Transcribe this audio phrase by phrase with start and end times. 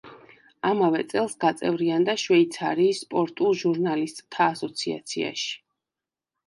[0.69, 5.55] ამავე წელს გაწევრიანდა შვეიცარიის სპორტულ ჟურნალისტთა ასოციაციაში.